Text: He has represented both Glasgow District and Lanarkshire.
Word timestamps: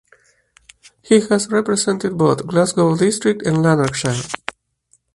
He 1.03 1.19
has 1.27 1.49
represented 1.51 2.17
both 2.17 2.47
Glasgow 2.47 2.97
District 2.97 3.43
and 3.45 3.61
Lanarkshire. 3.61 4.19